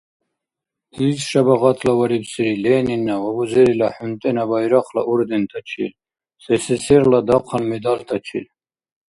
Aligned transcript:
Ил 1.03 1.13
шабагъатлаварибсири 1.29 2.53
Ленинна 2.65 3.15
ва 3.23 3.29
Бузерила 3.35 3.87
ХӀунтӀена 3.95 4.43
Байрахъла 4.49 5.01
ордентачил, 5.11 5.91
СССР-ла 6.43 7.19
дахъал 7.27 7.63
медальтачил. 7.71 8.45